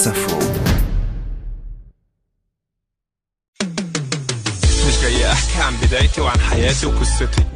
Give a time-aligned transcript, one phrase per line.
[0.00, 0.69] Wasserfall.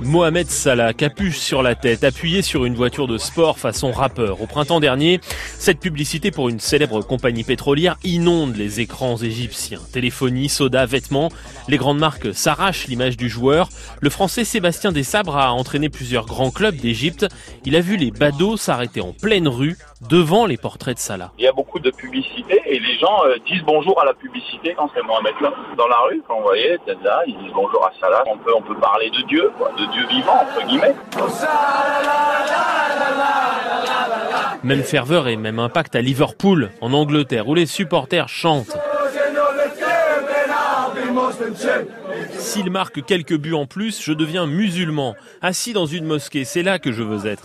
[0.00, 4.40] Mohamed Salah, capuche sur la tête, appuyé sur une voiture de sport façon rappeur.
[4.40, 5.20] Au printemps dernier,
[5.58, 9.80] cette publicité pour une célèbre compagnie pétrolière inonde les écrans égyptiens.
[9.92, 11.30] Téléphonie, soda, vêtements,
[11.68, 13.68] les grandes marques s'arrachent l'image du joueur.
[14.00, 17.26] Le français Sébastien Desabre a entraîné plusieurs grands clubs d'Égypte.
[17.64, 19.76] Il a vu les badauds s'arrêter en pleine rue
[20.08, 21.32] devant les portraits de Salah.
[21.38, 24.74] Il y a beaucoup de publicité et les gens euh, disent bonjour à la publicité
[24.76, 25.52] quand c'est Mohamed là.
[25.76, 28.22] Dans la rue, quand vous voyez, là, ils disent bonjour à Salah.
[28.26, 30.94] On peut, on peut parler de Dieu, de Dieu vivant, entre guillemets.
[34.62, 38.76] Même ferveur et même impact à Liverpool, en Angleterre, où les supporters chantent.
[42.38, 46.78] S'il marque quelques buts en plus, je deviens musulman, assis dans une mosquée, c'est là
[46.78, 47.42] que je veux être.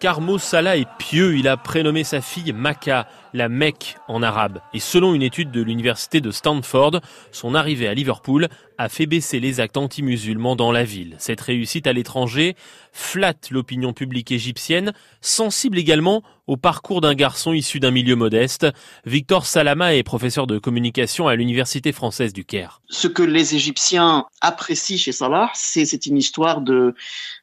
[0.00, 4.60] Car Mo Salah est pieux, il a prénommé sa fille Makkah, la Mecque en arabe.
[4.72, 7.00] Et selon une étude de l'université de Stanford,
[7.32, 8.48] son arrivée à Liverpool
[8.78, 11.16] a fait baisser les actes anti-musulmans dans la ville.
[11.18, 12.54] Cette réussite à l'étranger
[12.92, 18.66] flatte l'opinion publique égyptienne, sensible également au parcours d'un garçon issu d'un milieu modeste.
[19.06, 22.82] Victor Salama est professeur de communication à l'université française du Caire.
[23.04, 26.94] Ce que les Égyptiens apprécient chez Salah, c'est une histoire de,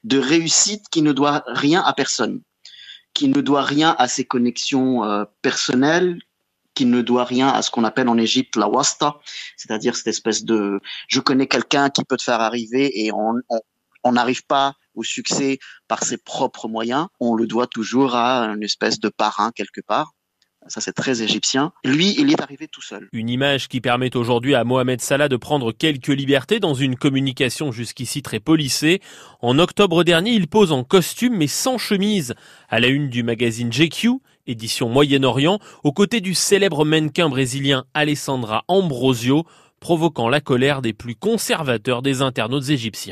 [0.04, 2.42] de réussite qui ne doit rien à personne
[3.14, 6.18] qui ne doit rien à ses connexions euh, personnelles,
[6.74, 9.20] qui ne doit rien à ce qu'on appelle en Égypte la wasta,
[9.56, 14.44] c'est-à-dire cette espèce de je connais quelqu'un qui peut te faire arriver et on n'arrive
[14.48, 19.10] pas au succès par ses propres moyens, on le doit toujours à une espèce de
[19.10, 20.14] parrain quelque part.
[20.68, 21.74] Ça, c'est très égyptien.
[21.84, 23.10] Lui, il est arrivé tout seul.
[23.14, 27.72] Une image qui permet aujourd'hui à Mohamed Salah de prendre quelques libertés dans une communication
[27.72, 29.02] jusqu'ici très polissée.
[29.42, 32.36] En octobre dernier, il pose en costume mais sans chemise
[32.70, 38.64] à la une du magazine GQ, édition Moyen-Orient, aux côtés du célèbre mannequin brésilien Alessandra
[38.68, 39.46] Ambrosio,
[39.80, 43.10] provoquant la colère des plus conservateurs des internautes égyptiens.